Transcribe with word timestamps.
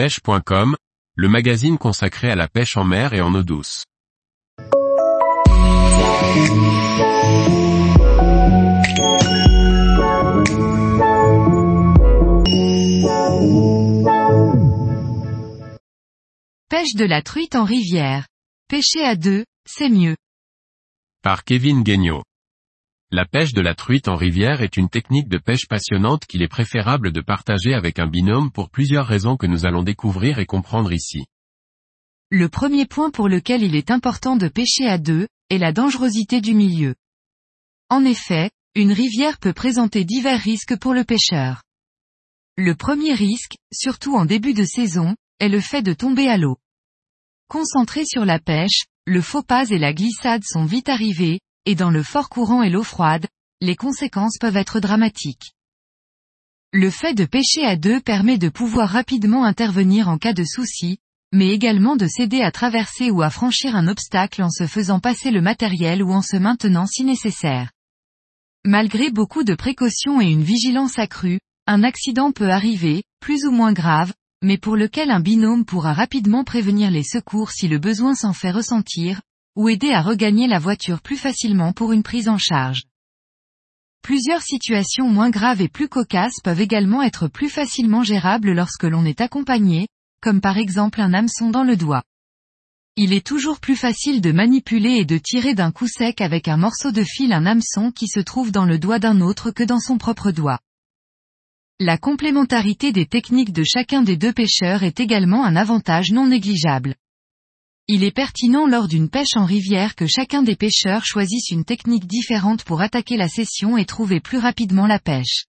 pêche.com, 0.00 0.76
le 1.14 1.28
magazine 1.28 1.76
consacré 1.76 2.30
à 2.30 2.34
la 2.34 2.48
pêche 2.48 2.78
en 2.78 2.84
mer 2.84 3.12
et 3.12 3.20
en 3.20 3.34
eau 3.34 3.42
douce. 3.42 3.84
Pêche 16.70 16.94
de 16.94 17.04
la 17.04 17.20
truite 17.20 17.54
en 17.54 17.64
rivière. 17.64 18.26
Pêcher 18.68 19.04
à 19.04 19.16
deux, 19.16 19.44
c'est 19.66 19.90
mieux. 19.90 20.16
Par 21.22 21.44
Kevin 21.44 21.82
Guignot. 21.82 22.22
La 23.12 23.24
pêche 23.24 23.52
de 23.54 23.60
la 23.60 23.74
truite 23.74 24.06
en 24.06 24.14
rivière 24.14 24.62
est 24.62 24.76
une 24.76 24.88
technique 24.88 25.28
de 25.28 25.38
pêche 25.38 25.66
passionnante 25.66 26.26
qu'il 26.26 26.42
est 26.42 26.48
préférable 26.48 27.10
de 27.10 27.20
partager 27.20 27.74
avec 27.74 27.98
un 27.98 28.06
binôme 28.06 28.52
pour 28.52 28.70
plusieurs 28.70 29.06
raisons 29.06 29.36
que 29.36 29.48
nous 29.48 29.66
allons 29.66 29.82
découvrir 29.82 30.38
et 30.38 30.46
comprendre 30.46 30.92
ici. 30.92 31.24
Le 32.30 32.48
premier 32.48 32.86
point 32.86 33.10
pour 33.10 33.28
lequel 33.28 33.64
il 33.64 33.74
est 33.74 33.90
important 33.90 34.36
de 34.36 34.46
pêcher 34.46 34.86
à 34.86 34.96
deux, 34.96 35.26
est 35.48 35.58
la 35.58 35.72
dangerosité 35.72 36.40
du 36.40 36.54
milieu. 36.54 36.94
En 37.88 38.04
effet, 38.04 38.52
une 38.76 38.92
rivière 38.92 39.38
peut 39.40 39.52
présenter 39.52 40.04
divers 40.04 40.40
risques 40.40 40.78
pour 40.78 40.94
le 40.94 41.02
pêcheur. 41.02 41.64
Le 42.56 42.76
premier 42.76 43.14
risque, 43.14 43.56
surtout 43.72 44.14
en 44.14 44.24
début 44.24 44.54
de 44.54 44.64
saison, 44.64 45.16
est 45.40 45.48
le 45.48 45.60
fait 45.60 45.82
de 45.82 45.94
tomber 45.94 46.28
à 46.28 46.36
l'eau. 46.36 46.58
Concentré 47.48 48.04
sur 48.04 48.24
la 48.24 48.38
pêche, 48.38 48.84
le 49.04 49.20
faux 49.20 49.42
pas 49.42 49.68
et 49.70 49.78
la 49.78 49.92
glissade 49.92 50.44
sont 50.44 50.64
vite 50.64 50.88
arrivés, 50.88 51.40
et 51.66 51.74
dans 51.74 51.90
le 51.90 52.02
fort 52.02 52.28
courant 52.28 52.62
et 52.62 52.70
l'eau 52.70 52.82
froide, 52.82 53.26
les 53.60 53.76
conséquences 53.76 54.38
peuvent 54.38 54.56
être 54.56 54.80
dramatiques. 54.80 55.52
Le 56.72 56.90
fait 56.90 57.14
de 57.14 57.24
pêcher 57.24 57.64
à 57.64 57.76
deux 57.76 58.00
permet 58.00 58.38
de 58.38 58.48
pouvoir 58.48 58.88
rapidement 58.88 59.44
intervenir 59.44 60.08
en 60.08 60.18
cas 60.18 60.32
de 60.32 60.44
souci, 60.44 60.98
mais 61.32 61.48
également 61.48 61.96
de 61.96 62.06
s'aider 62.06 62.42
à 62.42 62.50
traverser 62.50 63.10
ou 63.10 63.22
à 63.22 63.30
franchir 63.30 63.76
un 63.76 63.88
obstacle 63.88 64.42
en 64.42 64.50
se 64.50 64.66
faisant 64.66 65.00
passer 65.00 65.30
le 65.30 65.40
matériel 65.40 66.02
ou 66.02 66.12
en 66.12 66.22
se 66.22 66.36
maintenant 66.36 66.86
si 66.86 67.04
nécessaire. 67.04 67.70
Malgré 68.64 69.10
beaucoup 69.10 69.42
de 69.42 69.54
précautions 69.54 70.20
et 70.20 70.30
une 70.30 70.42
vigilance 70.42 70.98
accrue, 70.98 71.40
un 71.66 71.82
accident 71.82 72.32
peut 72.32 72.50
arriver, 72.50 73.04
plus 73.20 73.44
ou 73.46 73.50
moins 73.50 73.72
grave, 73.72 74.12
mais 74.42 74.58
pour 74.58 74.76
lequel 74.76 75.10
un 75.10 75.20
binôme 75.20 75.64
pourra 75.64 75.92
rapidement 75.92 76.44
prévenir 76.44 76.90
les 76.90 77.04
secours 77.04 77.50
si 77.50 77.68
le 77.68 77.78
besoin 77.78 78.14
s'en 78.14 78.32
fait 78.32 78.50
ressentir, 78.50 79.20
ou 79.56 79.68
aider 79.68 79.92
à 79.92 80.02
regagner 80.02 80.46
la 80.46 80.58
voiture 80.58 81.00
plus 81.00 81.16
facilement 81.16 81.72
pour 81.72 81.92
une 81.92 82.02
prise 82.02 82.28
en 82.28 82.38
charge. 82.38 82.84
Plusieurs 84.02 84.42
situations 84.42 85.08
moins 85.08 85.30
graves 85.30 85.60
et 85.60 85.68
plus 85.68 85.88
cocasses 85.88 86.40
peuvent 86.42 86.60
également 86.60 87.02
être 87.02 87.28
plus 87.28 87.48
facilement 87.48 88.02
gérables 88.02 88.52
lorsque 88.52 88.84
l'on 88.84 89.04
est 89.04 89.20
accompagné, 89.20 89.88
comme 90.22 90.40
par 90.40 90.58
exemple 90.58 91.00
un 91.00 91.12
hameçon 91.12 91.50
dans 91.50 91.64
le 91.64 91.76
doigt. 91.76 92.02
Il 92.96 93.12
est 93.12 93.26
toujours 93.26 93.60
plus 93.60 93.76
facile 93.76 94.20
de 94.20 94.32
manipuler 94.32 94.96
et 94.96 95.04
de 95.04 95.18
tirer 95.18 95.54
d'un 95.54 95.70
coup 95.70 95.86
sec 95.86 96.20
avec 96.20 96.48
un 96.48 96.56
morceau 96.56 96.92
de 96.92 97.04
fil 97.04 97.32
un 97.32 97.46
hameçon 97.46 97.92
qui 97.92 98.08
se 98.08 98.20
trouve 98.20 98.52
dans 98.52 98.64
le 98.64 98.78
doigt 98.78 98.98
d'un 98.98 99.20
autre 99.20 99.50
que 99.50 99.62
dans 99.62 99.80
son 99.80 99.96
propre 99.96 100.32
doigt. 100.32 100.58
La 101.78 101.96
complémentarité 101.96 102.92
des 102.92 103.06
techniques 103.06 103.52
de 103.52 103.64
chacun 103.64 104.02
des 104.02 104.16
deux 104.16 104.32
pêcheurs 104.32 104.82
est 104.82 105.00
également 105.00 105.46
un 105.46 105.56
avantage 105.56 106.10
non 106.12 106.26
négligeable. 106.26 106.94
Il 107.92 108.04
est 108.04 108.12
pertinent 108.12 108.68
lors 108.68 108.86
d'une 108.86 109.10
pêche 109.10 109.34
en 109.34 109.44
rivière 109.44 109.96
que 109.96 110.06
chacun 110.06 110.44
des 110.44 110.54
pêcheurs 110.54 111.04
choisisse 111.04 111.50
une 111.50 111.64
technique 111.64 112.06
différente 112.06 112.62
pour 112.62 112.82
attaquer 112.82 113.16
la 113.16 113.26
session 113.26 113.76
et 113.76 113.84
trouver 113.84 114.20
plus 114.20 114.38
rapidement 114.38 114.86
la 114.86 115.00
pêche. 115.00 115.46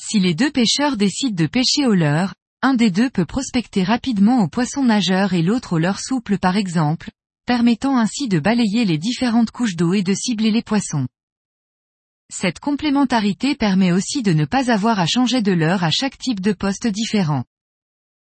Si 0.00 0.20
les 0.20 0.34
deux 0.34 0.52
pêcheurs 0.52 0.96
décident 0.96 1.34
de 1.34 1.48
pêcher 1.48 1.86
au 1.88 1.94
leurre, 1.94 2.34
un 2.62 2.74
des 2.74 2.92
deux 2.92 3.10
peut 3.10 3.24
prospecter 3.24 3.82
rapidement 3.82 4.44
au 4.44 4.46
poisson 4.46 4.84
nageur 4.84 5.34
et 5.34 5.42
l'autre 5.42 5.72
au 5.72 5.78
leurre 5.78 5.98
souple 5.98 6.38
par 6.38 6.56
exemple, 6.56 7.10
permettant 7.46 7.98
ainsi 7.98 8.28
de 8.28 8.38
balayer 8.38 8.84
les 8.84 8.98
différentes 8.98 9.50
couches 9.50 9.74
d'eau 9.74 9.92
et 9.92 10.04
de 10.04 10.14
cibler 10.14 10.52
les 10.52 10.62
poissons. 10.62 11.08
Cette 12.32 12.60
complémentarité 12.60 13.56
permet 13.56 13.90
aussi 13.90 14.22
de 14.22 14.32
ne 14.32 14.44
pas 14.44 14.70
avoir 14.70 15.00
à 15.00 15.06
changer 15.06 15.42
de 15.42 15.50
leurre 15.50 15.82
à 15.82 15.90
chaque 15.90 16.16
type 16.16 16.38
de 16.38 16.52
poste 16.52 16.86
différent. 16.86 17.42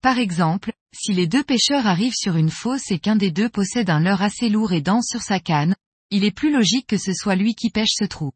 Par 0.00 0.18
exemple, 0.18 0.72
si 0.94 1.12
les 1.12 1.26
deux 1.26 1.42
pêcheurs 1.42 1.86
arrivent 1.86 2.14
sur 2.14 2.36
une 2.36 2.50
fosse 2.50 2.90
et 2.90 3.00
qu'un 3.00 3.16
des 3.16 3.32
deux 3.32 3.48
possède 3.48 3.90
un 3.90 4.00
leurre 4.00 4.22
assez 4.22 4.48
lourd 4.48 4.72
et 4.72 4.80
dense 4.80 5.06
sur 5.10 5.22
sa 5.22 5.40
canne, 5.40 5.74
il 6.10 6.24
est 6.24 6.30
plus 6.30 6.52
logique 6.52 6.86
que 6.86 6.98
ce 6.98 7.12
soit 7.12 7.34
lui 7.34 7.54
qui 7.54 7.70
pêche 7.70 7.94
ce 7.94 8.04
trou. 8.04 8.30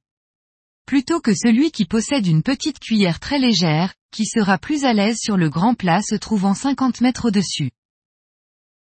Plutôt 0.87 1.21
que 1.21 1.35
celui 1.35 1.71
qui 1.71 1.87
possède 1.87 2.27
une 2.27 2.43
petite 2.43 2.81
cuillère 2.81 3.21
très 3.21 3.39
légère, 3.39 3.95
qui 4.11 4.27
sera 4.27 4.59
plus 4.59 4.85
à 4.85 4.93
l'aise 4.93 5.19
sur 5.19 5.37
le 5.37 5.49
grand 5.49 5.75
plat 5.75 6.03
se 6.03 6.17
trouvant 6.17 6.55
50 6.55 7.01
mètres 7.01 7.29
au-dessus. 7.29 7.71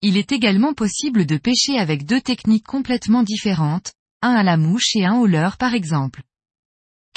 Il 0.02 0.16
est 0.16 0.32
également 0.32 0.74
possible 0.74 1.26
de 1.26 1.38
pêcher 1.38 1.78
avec 1.78 2.06
deux 2.06 2.22
techniques 2.22 2.66
complètement 2.66 3.24
différentes, 3.24 3.94
un 4.22 4.32
à 4.32 4.44
la 4.44 4.58
mouche 4.58 4.96
et 4.96 5.06
un 5.06 5.16
au 5.16 5.26
leurre 5.26 5.58
par 5.58 5.74
exemple. 5.74 6.22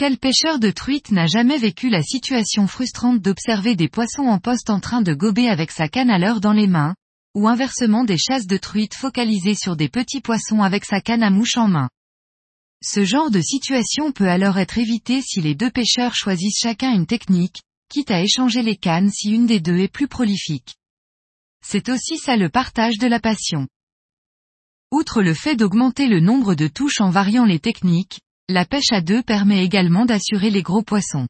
Quel 0.02 0.18
pêcheur 0.18 0.58
de 0.58 0.72
truite 0.72 1.12
n'a 1.12 1.28
jamais 1.28 1.58
vécu 1.58 1.88
la 1.88 2.02
situation 2.02 2.66
frustrante 2.66 3.20
d'observer 3.20 3.76
des 3.76 3.86
poissons 3.86 4.24
en 4.24 4.40
poste 4.40 4.68
en 4.68 4.80
train 4.80 5.00
de 5.00 5.14
gober 5.14 5.46
avec 5.48 5.70
sa 5.70 5.88
canne 5.88 6.10
à 6.10 6.18
l'heure 6.18 6.40
dans 6.40 6.52
les 6.52 6.66
mains, 6.66 6.96
ou 7.36 7.46
inversement 7.46 8.02
des 8.02 8.18
chasses 8.18 8.48
de 8.48 8.56
truite 8.56 8.96
focalisées 8.96 9.54
sur 9.54 9.76
des 9.76 9.88
petits 9.88 10.20
poissons 10.20 10.60
avec 10.60 10.84
sa 10.84 11.00
canne 11.00 11.22
à 11.22 11.30
mouche 11.30 11.56
en 11.56 11.68
main? 11.68 11.88
Ce 12.82 13.04
genre 13.04 13.30
de 13.30 13.40
situation 13.40 14.10
peut 14.10 14.28
alors 14.28 14.58
être 14.58 14.76
évité 14.76 15.22
si 15.22 15.40
les 15.40 15.54
deux 15.54 15.70
pêcheurs 15.70 16.16
choisissent 16.16 16.58
chacun 16.58 16.92
une 16.92 17.06
technique, 17.06 17.62
quitte 17.88 18.10
à 18.10 18.22
échanger 18.22 18.62
les 18.62 18.76
cannes 18.76 19.08
si 19.08 19.30
une 19.30 19.46
des 19.46 19.60
deux 19.60 19.78
est 19.78 19.86
plus 19.86 20.08
prolifique. 20.08 20.74
C'est 21.64 21.88
aussi 21.88 22.18
ça 22.18 22.36
le 22.36 22.48
partage 22.48 22.98
de 22.98 23.06
la 23.06 23.20
passion. 23.20 23.68
Outre 24.90 25.22
le 25.22 25.32
fait 25.32 25.54
d'augmenter 25.54 26.08
le 26.08 26.18
nombre 26.18 26.56
de 26.56 26.66
touches 26.66 27.00
en 27.00 27.10
variant 27.10 27.44
les 27.44 27.60
techniques, 27.60 28.18
la 28.48 28.64
pêche 28.64 28.92
à 28.92 29.00
deux 29.00 29.22
permet 29.22 29.64
également 29.64 30.04
d'assurer 30.04 30.50
les 30.50 30.62
gros 30.62 30.82
poissons. 30.82 31.26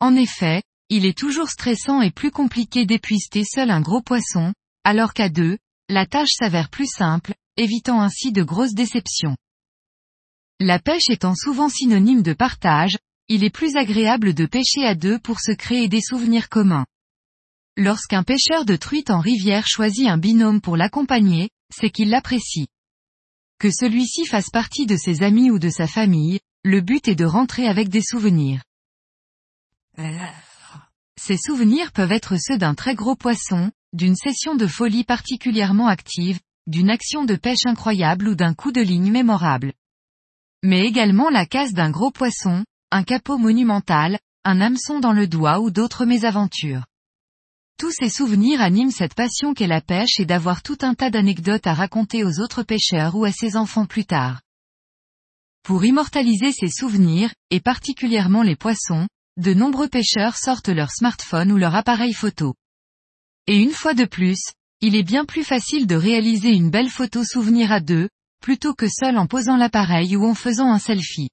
En 0.00 0.14
effet, 0.16 0.62
il 0.88 1.06
est 1.06 1.16
toujours 1.16 1.48
stressant 1.48 2.02
et 2.02 2.10
plus 2.10 2.30
compliqué 2.30 2.86
d'épuister 2.86 3.44
seul 3.44 3.70
un 3.70 3.80
gros 3.80 4.02
poisson, 4.02 4.52
alors 4.84 5.14
qu'à 5.14 5.28
deux, 5.28 5.58
la 5.88 6.06
tâche 6.06 6.32
s'avère 6.38 6.68
plus 6.70 6.88
simple, 6.88 7.34
évitant 7.56 8.00
ainsi 8.00 8.32
de 8.32 8.42
grosses 8.42 8.74
déceptions. 8.74 9.36
La 10.58 10.78
pêche 10.78 11.08
étant 11.08 11.34
souvent 11.34 11.68
synonyme 11.68 12.22
de 12.22 12.32
partage, 12.32 12.98
il 13.28 13.44
est 13.44 13.50
plus 13.50 13.76
agréable 13.76 14.34
de 14.34 14.46
pêcher 14.46 14.84
à 14.84 14.94
deux 14.94 15.18
pour 15.18 15.40
se 15.40 15.52
créer 15.52 15.88
des 15.88 16.00
souvenirs 16.00 16.48
communs. 16.48 16.86
Lorsqu'un 17.76 18.24
pêcheur 18.24 18.64
de 18.64 18.76
truite 18.76 19.10
en 19.10 19.20
rivière 19.20 19.66
choisit 19.66 20.08
un 20.08 20.18
binôme 20.18 20.60
pour 20.60 20.76
l'accompagner, 20.76 21.50
c'est 21.72 21.90
qu'il 21.90 22.10
l'apprécie. 22.10 22.66
Que 23.60 23.70
celui-ci 23.70 24.24
fasse 24.24 24.48
partie 24.48 24.86
de 24.86 24.96
ses 24.96 25.22
amis 25.22 25.50
ou 25.50 25.58
de 25.58 25.68
sa 25.68 25.86
famille, 25.86 26.40
le 26.64 26.80
but 26.80 27.08
est 27.08 27.14
de 27.14 27.26
rentrer 27.26 27.68
avec 27.68 27.90
des 27.90 28.00
souvenirs. 28.00 28.62
Ces 31.20 31.36
souvenirs 31.36 31.92
peuvent 31.92 32.10
être 32.10 32.36
ceux 32.40 32.56
d'un 32.56 32.74
très 32.74 32.94
gros 32.94 33.16
poisson, 33.16 33.70
d'une 33.92 34.16
session 34.16 34.54
de 34.54 34.66
folie 34.66 35.04
particulièrement 35.04 35.88
active, 35.88 36.40
d'une 36.66 36.88
action 36.88 37.24
de 37.24 37.36
pêche 37.36 37.66
incroyable 37.66 38.28
ou 38.28 38.34
d'un 38.34 38.54
coup 38.54 38.72
de 38.72 38.80
ligne 38.80 39.10
mémorable. 39.10 39.74
Mais 40.62 40.86
également 40.86 41.28
la 41.28 41.44
casse 41.44 41.74
d'un 41.74 41.90
gros 41.90 42.10
poisson, 42.10 42.64
un 42.90 43.02
capot 43.02 43.36
monumental, 43.36 44.18
un 44.46 44.62
hameçon 44.62 45.00
dans 45.00 45.12
le 45.12 45.26
doigt 45.26 45.60
ou 45.60 45.70
d'autres 45.70 46.06
mésaventures. 46.06 46.86
Tous 47.80 47.92
ces 47.92 48.10
souvenirs 48.10 48.60
animent 48.60 48.90
cette 48.90 49.14
passion 49.14 49.54
qu'est 49.54 49.66
la 49.66 49.80
pêche 49.80 50.20
et 50.20 50.26
d'avoir 50.26 50.62
tout 50.62 50.76
un 50.82 50.92
tas 50.92 51.08
d'anecdotes 51.08 51.66
à 51.66 51.72
raconter 51.72 52.24
aux 52.24 52.38
autres 52.38 52.62
pêcheurs 52.62 53.16
ou 53.16 53.24
à 53.24 53.32
ses 53.32 53.56
enfants 53.56 53.86
plus 53.86 54.04
tard. 54.04 54.42
Pour 55.62 55.82
immortaliser 55.82 56.52
ces 56.52 56.68
souvenirs, 56.68 57.32
et 57.48 57.60
particulièrement 57.60 58.42
les 58.42 58.54
poissons, 58.54 59.08
de 59.38 59.54
nombreux 59.54 59.88
pêcheurs 59.88 60.36
sortent 60.36 60.68
leur 60.68 60.90
smartphone 60.90 61.50
ou 61.50 61.56
leur 61.56 61.74
appareil 61.74 62.12
photo. 62.12 62.54
Et 63.46 63.56
une 63.56 63.72
fois 63.72 63.94
de 63.94 64.04
plus, 64.04 64.42
il 64.82 64.94
est 64.94 65.02
bien 65.02 65.24
plus 65.24 65.42
facile 65.42 65.86
de 65.86 65.96
réaliser 65.96 66.50
une 66.50 66.68
belle 66.68 66.90
photo 66.90 67.24
souvenir 67.24 67.72
à 67.72 67.80
deux, 67.80 68.10
plutôt 68.42 68.74
que 68.74 68.90
seul 68.90 69.16
en 69.16 69.26
posant 69.26 69.56
l'appareil 69.56 70.16
ou 70.16 70.26
en 70.26 70.34
faisant 70.34 70.70
un 70.70 70.78
selfie. 70.78 71.30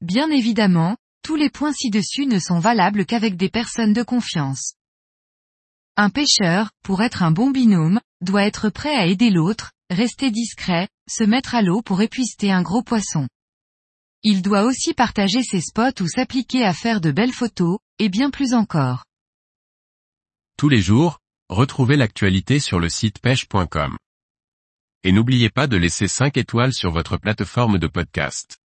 Bien 0.00 0.28
évidemment, 0.28 0.96
tous 1.22 1.36
les 1.36 1.50
points 1.50 1.72
ci-dessus 1.72 2.26
ne 2.26 2.40
sont 2.40 2.58
valables 2.58 3.06
qu'avec 3.06 3.36
des 3.36 3.48
personnes 3.48 3.92
de 3.92 4.02
confiance. 4.02 4.74
Un 5.96 6.10
pêcheur, 6.10 6.70
pour 6.82 7.02
être 7.02 7.22
un 7.22 7.30
bon 7.30 7.50
binôme, 7.50 8.00
doit 8.20 8.44
être 8.44 8.70
prêt 8.70 8.94
à 8.94 9.06
aider 9.06 9.30
l'autre, 9.30 9.72
rester 9.90 10.30
discret, 10.30 10.88
se 11.08 11.24
mettre 11.24 11.54
à 11.54 11.62
l'eau 11.62 11.82
pour 11.82 12.00
épuister 12.00 12.52
un 12.52 12.62
gros 12.62 12.82
poisson. 12.82 13.28
Il 14.22 14.42
doit 14.42 14.62
aussi 14.62 14.94
partager 14.94 15.42
ses 15.42 15.60
spots 15.60 16.02
ou 16.02 16.06
s'appliquer 16.06 16.64
à 16.64 16.74
faire 16.74 17.00
de 17.00 17.10
belles 17.10 17.32
photos, 17.32 17.78
et 17.98 18.08
bien 18.08 18.30
plus 18.30 18.54
encore. 18.54 19.04
Tous 20.56 20.68
les 20.68 20.82
jours, 20.82 21.18
retrouvez 21.48 21.96
l'actualité 21.96 22.60
sur 22.60 22.78
le 22.78 22.90
site 22.90 23.18
pêche.com. 23.18 23.96
Et 25.02 25.12
n'oubliez 25.12 25.48
pas 25.48 25.66
de 25.66 25.78
laisser 25.78 26.06
5 26.06 26.36
étoiles 26.36 26.74
sur 26.74 26.92
votre 26.92 27.16
plateforme 27.16 27.78
de 27.78 27.86
podcast. 27.86 28.59